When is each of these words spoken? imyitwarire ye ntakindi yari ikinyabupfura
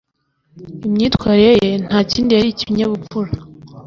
imyitwarire 0.87 1.53
ye 1.69 1.73
ntakindi 1.87 2.31
yari 2.33 2.49
ikinyabupfura 2.51 3.31